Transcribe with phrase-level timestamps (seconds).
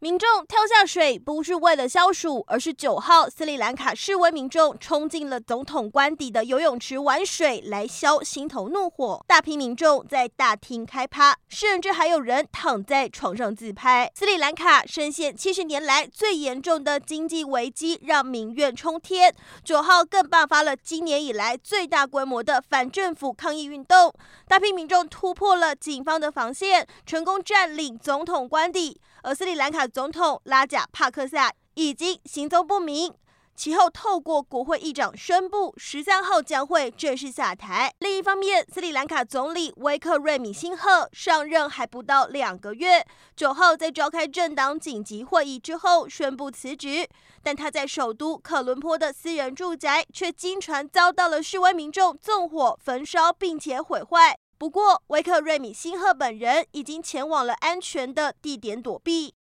[0.00, 9.24] 民众跳下水不是为了消暑，而是九号斯里兰卡示威民众冲进了总统官邸的游泳池玩水，来消心头怒火。
[9.26, 14.08] 大批民众在大厅开趴，甚至还有人躺在床上自拍。
[14.14, 19.34] 斯里兰卡深陷七十年来最严重的经济危机，让民怨冲天。
[19.64, 24.14] 九号更爆发了今年以来最大规模的反政府抗议运动，
[24.46, 29.00] 大批民众突破了警方的防线，成功占领总统官邸。
[29.22, 33.12] 而斯里兰卡总统拉贾帕克萨已经行踪不明，
[33.56, 37.92] 其后透过国会议长宣布，十三号将会正式下台。
[37.98, 43.04] 另一方面，斯里兰卡总理威克瑞米辛赫上任还不到两个月，
[43.34, 47.08] 九号在召开政党紧急会议之后宣布辞职，
[47.42, 54.38] 但他在首都科伦坡的私人住宅却经传遭到了示威民众纵火焚烧，并且毁坏。
[54.58, 59.37] 不过，维克瑞米辛赫本人已经前往了安全的地点躲避。